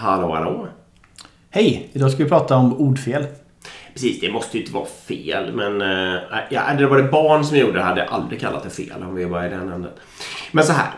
Hallå 0.00 0.34
hallå. 0.34 0.66
Hej! 1.50 1.90
Idag 1.92 2.10
ska 2.10 2.22
vi 2.22 2.28
prata 2.28 2.56
om 2.56 2.76
ordfel. 2.76 3.26
Precis, 3.92 4.20
det 4.20 4.32
måste 4.32 4.56
ju 4.56 4.62
inte 4.62 4.74
vara 4.74 4.86
fel. 4.86 5.54
Men 5.54 5.82
äh, 5.82 6.20
ja, 6.50 6.60
hade 6.60 6.80
det 6.80 6.86
varit 6.86 7.10
barn 7.10 7.44
som 7.44 7.56
gjorde 7.56 7.72
det 7.72 7.82
hade 7.82 8.00
jag 8.00 8.08
aldrig 8.12 8.40
kallat 8.40 8.62
det 8.62 8.70
fel 8.70 9.02
om 9.02 9.14
vi 9.14 9.24
var 9.24 9.44
i 9.44 9.48
den 9.48 9.72
änden. 9.72 9.90
Men 10.52 10.64
så 10.64 10.72
här. 10.72 10.90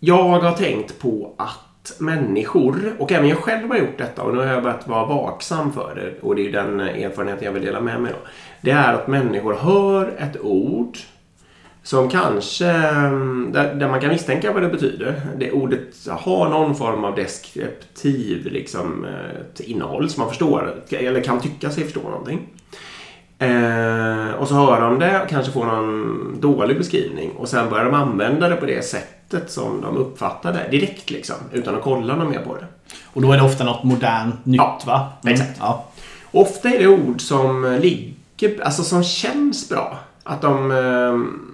Jag 0.00 0.38
har 0.38 0.52
tänkt 0.52 0.98
på 0.98 1.34
att 1.38 1.96
människor, 1.98 2.96
och 2.98 3.12
även 3.12 3.28
jag 3.28 3.38
själv 3.38 3.68
har 3.68 3.76
gjort 3.76 3.98
detta 3.98 4.22
och 4.22 4.34
nu 4.34 4.38
har 4.38 4.46
jag 4.46 4.62
börjat 4.62 4.88
vara 4.88 5.06
vaksam 5.06 5.72
för 5.72 5.94
det 5.94 6.26
och 6.26 6.36
det 6.36 6.48
är 6.48 6.52
den 6.52 6.80
erfarenheten 6.80 7.44
jag 7.44 7.52
vill 7.52 7.64
dela 7.64 7.80
med 7.80 8.00
mig 8.00 8.12
av. 8.12 8.18
Det 8.60 8.70
är 8.70 8.94
att 8.94 9.08
människor 9.08 9.54
hör 9.54 10.12
ett 10.18 10.40
ord 10.40 10.98
som 11.86 12.08
kanske, 12.08 12.66
mm, 12.66 13.52
där, 13.52 13.74
där, 13.74 13.88
man 13.88 14.00
kan 14.00 14.10
misstänka 14.10 14.52
vad 14.52 14.62
det 14.62 14.68
betyder. 14.68 15.20
Det 15.36 15.52
ordet 15.52 16.08
har 16.08 16.48
någon 16.48 16.74
form 16.74 17.04
av 17.04 17.14
deskriptiv 17.14 18.46
liksom, 18.46 19.04
eh, 19.04 19.70
innehåll 19.70 20.10
som 20.10 20.20
man 20.20 20.28
förstår, 20.28 20.74
eller 20.90 21.20
kan 21.20 21.40
tycka 21.40 21.70
sig 21.70 21.84
förstå 21.84 22.00
någonting. 22.00 22.40
Eh, 23.38 24.34
och 24.38 24.48
så 24.48 24.54
hör 24.54 24.80
de 24.80 24.98
det, 24.98 25.26
kanske 25.30 25.52
får 25.52 25.64
någon 25.64 26.36
dålig 26.40 26.78
beskrivning 26.78 27.30
och 27.30 27.48
sen 27.48 27.70
börjar 27.70 27.84
de 27.84 27.94
använda 27.94 28.48
det 28.48 28.56
på 28.56 28.66
det 28.66 28.84
sättet 28.84 29.50
som 29.50 29.80
de 29.80 29.96
uppfattar 29.96 30.52
det 30.52 30.68
direkt 30.70 31.10
liksom, 31.10 31.36
utan 31.52 31.74
att 31.74 31.82
kolla 31.82 32.16
något 32.16 32.30
mer 32.30 32.40
på 32.40 32.54
det. 32.54 32.66
Och 33.04 33.22
då 33.22 33.32
är 33.32 33.36
det 33.36 33.42
ofta 33.42 33.64
något 33.64 33.84
modernt, 33.84 34.46
nytt 34.46 34.58
ja, 34.58 34.80
va? 34.86 35.12
Mm. 35.22 35.34
Exakt. 35.34 35.58
Ja. 35.58 35.84
Ofta 36.30 36.68
är 36.68 36.78
det 36.78 36.88
ord 36.88 37.20
som 37.20 37.78
ligger, 37.80 38.64
alltså 38.64 38.82
som 38.82 39.04
känns 39.04 39.68
bra. 39.68 39.98
Att 40.22 40.42
de 40.42 40.70
eh, 40.70 41.46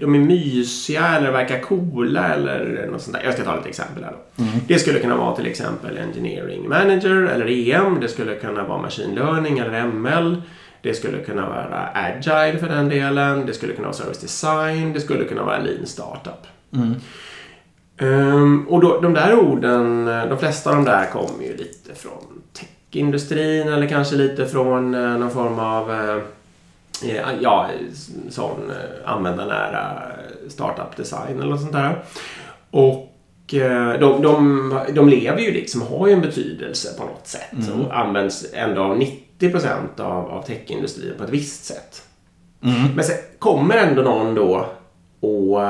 de 0.00 0.14
är 0.14 0.18
mysiga 0.18 1.08
eller 1.16 1.30
verkar 1.30 1.60
coola 1.60 2.34
eller 2.34 2.88
något 2.92 3.02
sånt 3.02 3.16
där. 3.16 3.24
Jag 3.24 3.34
ska 3.34 3.44
ta 3.44 3.58
ett 3.58 3.66
exempel 3.66 4.04
här 4.04 4.12
då. 4.12 4.42
Mm. 4.42 4.54
Det 4.68 4.78
skulle 4.78 4.98
kunna 4.98 5.16
vara 5.16 5.36
till 5.36 5.46
exempel 5.46 5.98
Engineering 5.98 6.68
Manager 6.68 7.22
eller 7.22 7.46
EM. 7.46 8.00
Det 8.00 8.08
skulle 8.08 8.34
kunna 8.34 8.64
vara 8.64 8.82
Machine 8.82 9.14
Learning 9.14 9.58
eller 9.58 9.86
ML. 9.86 10.42
Det 10.82 10.94
skulle 10.94 11.18
kunna 11.18 11.48
vara 11.48 11.88
Agile 11.94 12.58
för 12.58 12.68
den 12.68 12.88
delen. 12.88 13.46
Det 13.46 13.52
skulle 13.52 13.72
kunna 13.72 13.88
vara 13.88 13.96
Service 13.96 14.20
Design. 14.20 14.92
Det 14.92 15.00
skulle 15.00 15.24
kunna 15.24 15.42
vara 15.42 15.58
Lean 15.58 15.86
Startup. 15.86 16.46
Mm. 16.72 16.94
Um, 18.00 18.68
och 18.68 18.80
då, 18.80 19.00
de 19.00 19.14
där 19.14 19.38
orden, 19.38 20.04
de 20.04 20.38
flesta 20.38 20.70
av 20.70 20.76
de 20.76 20.84
där 20.84 21.10
kommer 21.10 21.44
ju 21.44 21.56
lite 21.56 21.94
från 21.94 22.42
techindustrin 22.52 23.68
eller 23.68 23.86
kanske 23.86 24.16
lite 24.16 24.46
från 24.46 24.94
uh, 24.94 25.18
någon 25.18 25.30
form 25.30 25.58
av 25.58 25.90
uh, 25.90 26.22
ja, 27.40 27.70
sån 28.30 28.70
eh, 28.70 29.10
användarnära 29.12 30.02
startup 30.48 30.96
design 30.96 31.38
eller 31.40 31.50
något 31.50 31.60
sånt 31.60 31.72
där. 31.72 32.02
Och 32.70 33.54
eh, 33.54 34.00
de, 34.00 34.22
de, 34.22 34.80
de 34.94 35.08
lever 35.08 35.40
ju 35.40 35.52
liksom, 35.52 35.82
har 35.82 36.06
ju 36.06 36.12
en 36.12 36.20
betydelse 36.20 36.98
på 36.98 37.04
något 37.04 37.26
sätt 37.26 37.68
mm. 37.68 37.80
och 37.80 37.98
används 37.98 38.46
ändå 38.54 38.82
av 38.82 38.98
90 38.98 40.02
av, 40.02 40.30
av 40.30 40.42
techindustrin 40.42 41.14
på 41.18 41.24
ett 41.24 41.30
visst 41.30 41.64
sätt. 41.64 42.02
Mm. 42.62 42.94
Men 42.94 43.04
sen 43.04 43.16
kommer 43.38 43.76
ändå 43.76 44.02
någon 44.02 44.34
då 44.34 44.66
och 45.20 45.60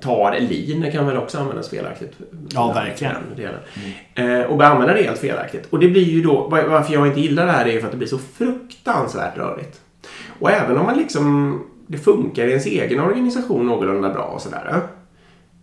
tar 0.00 0.40
lean 0.40 0.92
kan 0.92 1.06
väl 1.06 1.16
också 1.16 1.38
användas 1.38 1.68
felaktigt. 1.68 2.12
Ja, 2.50 2.72
verkligen. 2.72 3.16
Mm. 4.16 4.50
Och 4.50 4.56
börjar 4.56 4.70
använda 4.70 4.94
det 4.94 5.02
helt 5.02 5.18
felaktigt. 5.18 5.66
Och 5.70 5.78
det 5.78 5.88
blir 5.88 6.04
ju 6.04 6.22
då, 6.22 6.48
varför 6.48 6.92
jag 6.94 7.06
inte 7.06 7.20
gillar 7.20 7.46
det 7.46 7.52
här 7.52 7.66
är 7.66 7.72
ju 7.72 7.80
för 7.80 7.86
att 7.86 7.92
det 7.92 7.98
blir 7.98 8.08
så 8.08 8.18
fruktansvärt 8.18 9.36
rörigt. 9.36 9.80
Och 10.38 10.50
även 10.50 10.78
om 10.78 10.86
man 10.86 10.96
liksom, 10.96 11.60
det 11.86 11.98
funkar 11.98 12.46
i 12.46 12.50
ens 12.50 12.66
egen 12.66 13.00
organisation 13.00 13.66
någorlunda 13.66 14.12
bra 14.12 14.24
och 14.24 14.40
sådär. 14.40 14.82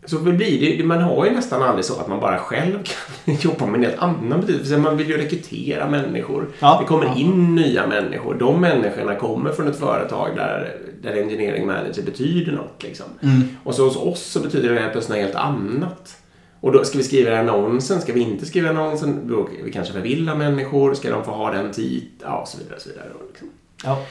Så 0.06 0.20
blir 0.20 0.78
det, 0.78 0.84
man 0.84 1.02
har 1.02 1.26
ju 1.26 1.32
nästan 1.32 1.61
aldrig 1.61 1.86
så 1.86 1.99
att 1.99 2.08
man 2.08 2.20
bara 2.20 2.38
själv 2.38 2.83
kan 3.26 3.36
jobba 3.42 3.66
med 3.66 3.76
en 3.76 3.83
helt 3.83 4.02
annan 4.02 4.42
betydelse. 4.42 4.77
Man 4.77 4.98
vill 4.98 5.10
ju 5.10 5.17
rekrytera 5.17 5.89
människor. 5.89 6.48
Ja, 6.60 6.77
det 6.82 6.88
kommer 6.88 7.05
ja. 7.05 7.16
in 7.16 7.55
nya 7.55 7.88
människor. 7.88 8.33
De 8.33 8.61
människorna 8.61 9.16
kommer 9.16 9.52
från 9.52 9.67
ett 9.67 9.80
företag 9.80 10.36
där, 10.36 10.78
där 11.02 11.22
engineering 11.22 11.67
manager 11.67 12.04
betyder 12.05 12.52
något. 12.52 12.83
Liksom. 12.83 13.05
Mm. 13.22 13.42
Och 13.64 13.76
så 13.76 13.83
hos 13.83 13.95
oss 13.95 14.23
så 14.23 14.39
betyder 14.39 14.70
det 14.70 14.89
plötsligt 14.92 15.17
något 15.17 15.26
helt 15.26 15.36
annat. 15.36 16.17
Och 16.60 16.72
då 16.72 16.83
ska 16.83 16.98
vi 16.98 17.04
skriva 17.04 17.39
annonsen, 17.39 18.02
ska 18.02 18.14
vi 18.14 18.20
inte 18.20 18.45
skriva 18.45 18.70
annonsen? 18.70 19.28
Då 19.28 19.49
vi 19.64 19.72
kanske 19.72 19.94
förvilla 19.94 20.36
människor, 20.36 20.94
ska 20.94 21.10
de 21.10 21.23
få 21.23 21.32
ha 21.32 21.52
den 21.52 21.72
titeln? 21.72 22.11
Ja, 22.22 22.38
och 22.38 22.48
så 22.48 22.58
vidare. 22.58 22.76
Och 22.76 22.82
så 22.82 22.89
vidare 22.89 23.08
liksom. 23.32 23.49
Ja 23.83 24.02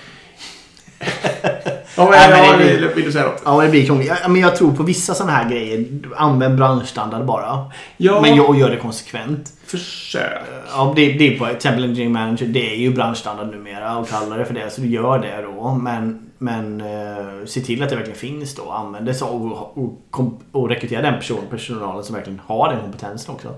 ja, 1.96 2.10
men, 2.10 2.30
ja, 2.30 2.56
men 2.58 2.58
det, 2.58 2.94
vill 2.96 3.04
du 3.04 3.12
säga 3.12 3.24
något? 3.24 3.42
Ja, 3.44 3.62
det 3.62 3.68
blir 3.68 3.86
krångligt. 3.86 4.12
Ja, 4.22 4.28
men 4.28 4.40
jag 4.40 4.56
tror 4.56 4.72
på 4.72 4.82
vissa 4.82 5.14
sådana 5.14 5.32
här 5.32 5.50
grejer. 5.50 5.86
Använd 6.16 6.56
branschstandard 6.56 7.24
bara. 7.24 7.70
Ja. 7.96 8.20
Men 8.20 8.36
jag 8.36 8.58
gör 8.58 8.70
det 8.70 8.76
konsekvent. 8.76 9.52
Försök. 9.66 10.42
Ja, 10.70 10.92
det, 10.96 11.12
det 11.12 11.34
är 11.34 11.38
på 11.38 11.46
till 11.46 11.56
exempel 11.56 11.84
Engineering 11.84 12.12
Manager. 12.12 12.46
Det 12.46 12.72
är 12.72 12.76
ju 12.76 12.94
branschstandard 12.94 13.50
numera 13.50 13.98
och 13.98 14.08
kallar 14.08 14.38
det 14.38 14.44
för 14.44 14.54
det. 14.54 14.70
Så 14.70 14.80
du 14.80 14.88
gör 14.88 15.18
det 15.18 15.42
då. 15.42 15.74
Men, 15.74 16.30
men 16.38 16.80
uh, 16.80 17.46
se 17.46 17.60
till 17.60 17.82
att 17.82 17.88
det 17.88 17.96
verkligen 17.96 18.18
finns 18.18 18.54
då. 18.54 18.70
Använd 18.70 19.06
det 19.06 19.14
så 19.14 19.26
och, 19.26 19.78
och, 19.78 20.02
och, 20.10 20.40
och 20.52 20.68
rekrytera 20.68 21.02
den 21.02 21.14
person, 21.14 21.40
personalen 21.50 22.04
som 22.04 22.14
verkligen 22.14 22.40
har 22.46 22.68
den 22.68 22.80
kompetensen 22.80 23.34
också. 23.34 23.48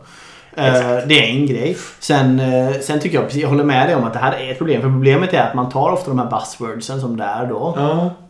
Exakt. 0.56 1.08
Det 1.08 1.24
är 1.24 1.30
en 1.30 1.46
grej. 1.46 1.76
Sen, 1.98 2.40
eh, 2.40 2.72
sen 2.80 3.00
tycker 3.00 3.20
jag, 3.20 3.32
jag 3.32 3.48
håller 3.48 3.64
med 3.64 3.88
dig 3.88 3.96
om 3.96 4.04
att 4.04 4.12
det 4.12 4.18
här 4.18 4.32
är 4.32 4.50
ett 4.52 4.58
problem. 4.58 4.82
För 4.82 4.88
problemet 4.88 5.34
är 5.34 5.42
att 5.42 5.54
man 5.54 5.68
tar 5.68 5.90
ofta 5.92 6.10
de 6.10 6.18
här 6.18 6.30
buzzwordsen 6.30 7.00
som 7.00 7.16
det 7.16 7.24
är 7.24 7.46
då. 7.46 7.78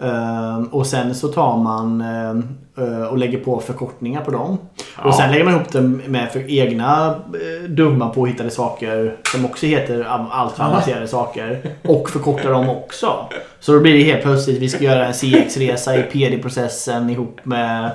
Ehm, 0.02 0.64
och 0.66 0.86
sen 0.86 1.14
så 1.14 1.28
tar 1.28 1.56
man 1.56 2.00
eh, 2.00 3.06
och 3.10 3.18
lägger 3.18 3.38
på 3.38 3.60
förkortningar 3.60 4.20
på 4.20 4.30
dem. 4.30 4.58
Ja. 4.98 5.04
Och 5.04 5.14
sen 5.14 5.30
lägger 5.30 5.44
man 5.44 5.54
ihop 5.54 5.72
dem 5.72 6.02
med 6.06 6.32
för 6.32 6.50
egna 6.50 7.06
eh, 7.06 7.70
dumma 7.70 8.08
påhittade 8.08 8.50
saker 8.50 9.16
som 9.32 9.44
också 9.44 9.66
heter 9.66 10.06
allt 10.30 10.60
avancerade 10.60 11.08
saker. 11.08 11.60
Och 11.84 12.10
förkortar 12.10 12.50
dem 12.50 12.68
också. 12.68 13.28
Så 13.60 13.72
då 13.72 13.80
blir 13.80 13.92
det 13.92 14.02
helt 14.02 14.22
plötsligt 14.22 14.62
vi 14.62 14.68
ska 14.68 14.84
göra 14.84 15.06
en 15.06 15.14
CX-resa 15.14 15.96
i 15.96 16.02
PD-processen 16.02 17.10
ihop 17.10 17.40
med 17.42 17.90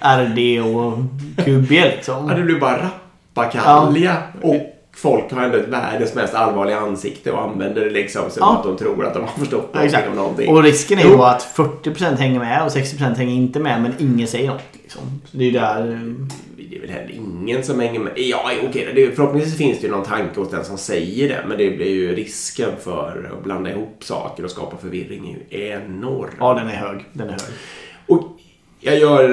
RD 0.00 0.60
och 0.60 0.98
QB 1.44 1.70
liksom. 1.70 2.28
Ja, 2.28 2.34
det 2.36 2.42
blir 2.42 2.60
bara 2.60 2.88
rappakalja. 3.34 4.16
Ja. 4.42 4.48
Och 4.48 4.72
folk 4.94 5.32
har 5.32 5.42
ändå 5.42 5.58
ett 5.58 5.68
världens 5.68 6.14
mest 6.14 6.34
allvarliga 6.34 6.78
ansikte 6.78 7.32
och 7.32 7.42
använder 7.42 7.84
det 7.84 7.90
liksom 7.90 8.30
som 8.30 8.40
ja. 8.40 8.56
att 8.58 8.64
de 8.64 8.76
tror 8.76 9.06
att 9.06 9.14
de 9.14 9.22
har 9.22 9.38
förstått 9.38 9.76
Exakt. 9.82 10.08
om 10.08 10.16
någonting. 10.16 10.48
Och 10.50 10.62
risken 10.62 10.98
är 10.98 11.04
ju 11.04 11.22
att 11.22 11.56
40% 11.56 12.16
hänger 12.16 12.40
med 12.40 12.62
och 12.62 12.68
60% 12.68 13.14
hänger 13.14 13.34
inte 13.34 13.58
med 13.58 13.82
men 13.82 13.92
ingen 13.98 14.28
säger 14.28 14.48
något. 14.48 14.62
Liksom. 14.72 15.02
Så 15.24 15.36
det 15.36 15.44
är 15.44 15.52
där... 15.52 16.14
Det 16.56 16.76
är 16.76 16.80
väl 16.80 16.90
heller 16.90 17.14
ingen 17.14 17.62
som 17.62 17.80
hänger 17.80 18.00
med. 18.00 18.12
Ja, 18.16 18.50
okej. 18.68 18.88
Okay. 18.90 19.10
förhoppningsvis 19.14 19.56
finns 19.56 19.80
det 19.80 19.86
ju 19.86 19.92
någon 19.92 20.04
tanke 20.04 20.40
hos 20.40 20.50
den 20.50 20.64
som 20.64 20.78
säger 20.78 21.28
det. 21.28 21.44
Men 21.48 21.58
det 21.58 21.70
blir 21.70 21.90
ju 21.90 22.14
risken 22.14 22.70
för 22.80 23.30
att 23.32 23.44
blanda 23.44 23.70
ihop 23.70 23.96
saker 24.00 24.44
och 24.44 24.50
skapa 24.50 24.76
förvirring 24.76 25.36
är 25.50 25.58
ju 25.58 25.70
enorm. 25.70 26.30
Ja, 26.38 26.54
den 26.54 26.68
är 26.68 26.76
hög. 26.76 27.04
Den 27.12 27.28
är 27.28 27.32
hög. 27.32 27.40
Och 28.06 28.22
jag 28.80 28.98
gör 28.98 29.24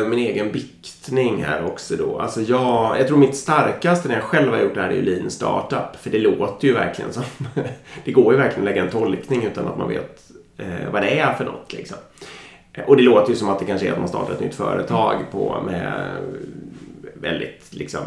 eh, 0.00 0.08
min 0.08 0.18
egen 0.18 0.52
biktning 1.02 1.44
här 1.44 1.66
också 1.66 1.96
då. 1.96 2.18
Alltså 2.18 2.40
jag, 2.40 3.00
jag 3.00 3.06
tror 3.08 3.18
mitt 3.18 3.36
starkaste 3.36 4.08
när 4.08 4.14
jag 4.14 4.24
själv 4.24 4.52
har 4.52 4.60
gjort 4.60 4.74
det 4.74 4.82
här 4.82 4.88
är 4.88 4.94
ju 4.94 5.02
Lean 5.02 5.30
Startup. 5.30 5.96
För 6.00 6.10
det 6.10 6.18
låter 6.18 6.68
ju 6.68 6.74
verkligen 6.74 7.12
som... 7.12 7.22
det 8.04 8.12
går 8.12 8.32
ju 8.32 8.38
verkligen 8.38 8.68
att 8.68 8.74
lägga 8.74 8.84
en 8.84 8.90
tolkning 8.90 9.44
utan 9.44 9.66
att 9.66 9.78
man 9.78 9.88
vet 9.88 10.30
eh, 10.58 10.92
vad 10.92 11.02
det 11.02 11.18
är 11.18 11.34
för 11.34 11.44
något. 11.44 11.72
Liksom. 11.72 11.96
Och 12.86 12.96
det 12.96 13.02
låter 13.02 13.30
ju 13.30 13.36
som 13.36 13.48
att 13.48 13.58
det 13.58 13.64
kanske 13.64 13.88
är 13.88 13.92
att 13.92 13.98
man 13.98 14.08
startar 14.08 14.32
ett 14.32 14.40
nytt 14.40 14.54
företag 14.54 15.16
på 15.32 15.62
med 15.66 16.10
väldigt, 17.14 17.74
liksom, 17.74 18.02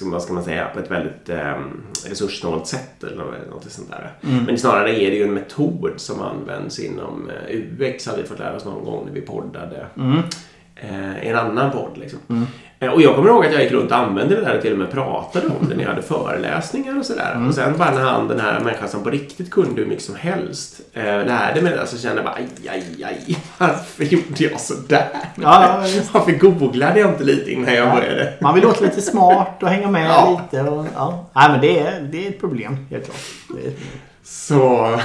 vad 0.00 0.22
ska 0.22 0.32
man 0.32 0.44
säga, 0.44 0.68
på 0.74 0.80
ett 0.80 0.90
väldigt 0.90 1.28
eh, 1.28 1.60
resurssnålt 2.06 2.66
sätt 2.66 3.04
eller 3.04 3.24
något 3.50 3.70
sånt 3.72 3.90
där. 3.90 4.12
Mm. 4.22 4.44
Men 4.44 4.58
snarare 4.58 4.90
är 4.90 5.10
det 5.10 5.16
ju 5.16 5.22
en 5.22 5.34
metod 5.34 5.92
som 5.96 6.20
används 6.20 6.78
inom 6.78 7.30
eh, 7.30 7.56
UX 7.56 8.06
har 8.06 8.16
vi 8.16 8.24
fått 8.24 8.38
lära 8.38 8.56
oss 8.56 8.64
någon 8.64 8.84
gång 8.84 9.06
när 9.06 9.12
vi 9.12 9.20
poddade. 9.20 9.86
Mm. 9.96 10.22
Eh, 10.76 11.28
en 11.28 11.36
annan 11.36 11.70
podd 11.70 11.98
liksom. 11.98 12.18
Mm. 12.28 12.46
Eh, 12.78 12.90
och 12.90 13.02
jag 13.02 13.14
kommer 13.14 13.28
ihåg 13.28 13.46
att 13.46 13.52
jag 13.52 13.62
gick 13.62 13.72
runt 13.72 13.90
och 13.90 13.96
använde 13.96 14.34
det 14.34 14.40
där 14.40 14.56
och 14.56 14.62
till 14.62 14.72
och 14.72 14.78
med 14.78 14.90
pratade 14.90 15.46
om 15.46 15.68
det 15.68 15.74
när 15.74 15.82
jag 15.82 15.90
hade 15.90 16.02
föreläsningar 16.02 16.98
och 16.98 17.06
sådär. 17.06 17.32
Mm. 17.34 17.48
Och 17.48 17.54
sen 17.54 17.78
bara 17.78 17.90
när 17.90 18.00
han, 18.00 18.28
den 18.28 18.40
här 18.40 18.60
människan 18.60 18.88
som 18.88 19.02
på 19.02 19.10
riktigt 19.10 19.50
kunde 19.50 19.80
hur 19.80 19.88
mycket 19.88 20.04
som 20.04 20.14
helst, 20.14 20.80
eh, 20.92 21.04
lärde 21.04 21.62
mig 21.62 21.72
det 21.72 21.78
där 21.78 21.86
så 21.86 21.98
kände 21.98 22.16
jag 22.16 22.24
bara 22.24 22.34
aj, 22.34 22.68
aj, 22.68 23.04
aj. 23.04 23.36
Varför 23.58 24.04
gjorde 24.04 24.44
jag 24.44 24.60
sådär? 24.60 25.08
Ja, 25.34 25.84
Varför 26.12 26.32
googlade 26.32 27.00
jag 27.00 27.10
inte 27.10 27.24
lite 27.24 27.52
innan 27.52 27.74
jag 27.74 27.92
började? 27.92 28.32
Man 28.40 28.54
vill 28.54 28.64
låta 28.64 28.84
lite 28.84 29.02
smart 29.02 29.62
och 29.62 29.68
hänga 29.68 29.90
med 29.90 30.10
ja. 30.10 30.40
lite. 30.52 30.62
Och, 30.62 30.86
ja. 30.94 31.26
Nej, 31.32 31.48
men 31.50 31.60
det 31.60 31.78
är, 31.78 32.00
det 32.00 32.26
är 32.26 32.30
ett 32.30 32.40
problem, 32.40 32.86
helt 32.90 33.04
klart. 33.04 33.16
Det 33.48 33.64
är 33.64 33.68
ett 33.68 33.76
problem. 33.76 34.00
Så 34.24 35.00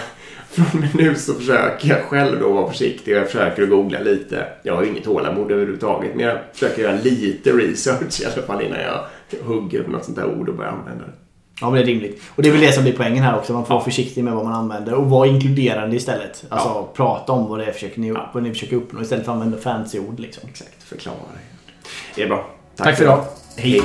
från 0.52 0.66
och 0.66 0.76
med 0.76 0.96
nu 0.96 1.16
så 1.16 1.34
försöker 1.34 1.90
jag 1.90 2.02
själv 2.02 2.40
då 2.40 2.52
vara 2.52 2.70
försiktig 2.70 3.14
och 3.14 3.20
jag 3.20 3.28
försöker 3.28 3.66
googla 3.66 4.00
lite. 4.00 4.48
Jag 4.64 4.76
har 4.76 4.84
ju 4.84 4.90
inget 4.90 5.04
tålamod 5.04 5.52
överhuvudtaget 5.52 6.16
men 6.16 6.26
jag 6.26 6.38
försöker 6.54 6.82
göra 6.82 6.96
lite 6.96 7.52
research 7.52 8.22
i 8.22 8.26
alla 8.26 8.48
fall 8.48 8.62
innan 8.62 8.80
jag 8.80 9.04
hugger 9.44 9.84
på 9.84 9.92
något 9.92 10.06
sånt 10.06 10.18
där 10.18 10.26
ord 10.26 10.50
och 10.50 10.56
börjar 10.56 10.72
använda 10.72 11.06
det. 11.06 11.12
Ja 11.62 11.70
men 11.70 11.76
det 11.76 11.82
är 11.82 11.86
rimligt. 11.86 12.22
Och 12.36 12.44
det 12.44 12.50
är 12.50 12.54
väl 12.54 12.62
det 12.62 12.72
som 12.72 12.84
blir 12.84 12.94
poängen 12.94 13.24
här 13.24 13.38
också. 13.38 13.54
Man 13.54 13.66
får 13.66 13.74
vara 13.74 13.84
försiktig 13.84 14.24
med 14.24 14.34
vad 14.34 14.46
man 14.46 14.54
använder 14.54 14.94
och 14.94 15.10
vara 15.10 15.28
inkluderande 15.28 15.96
istället. 15.96 16.46
Alltså 16.50 16.70
ja. 16.70 16.90
prata 16.96 17.32
om 17.32 17.50
vad 17.50 17.60
det 17.60 17.66
är 17.66 17.72
försöker 17.72 18.00
ni, 18.00 18.08
ja. 18.08 18.30
vad 18.34 18.44
ni 18.44 18.50
försöker 18.50 18.76
uppnå 18.76 19.02
istället 19.02 19.26
för 19.26 19.32
att 19.32 19.36
använda 19.36 19.58
fancy 19.58 20.00
ord 20.00 20.20
liksom. 20.20 20.50
Exakt, 20.50 20.84
förklara. 20.84 21.18
Det 22.16 22.24
är 22.24 22.28
bra. 22.28 22.46
Tack, 22.76 22.88
Tack 22.88 22.98
för 22.98 23.04
idag. 23.04 23.26
Hej. 23.58 23.82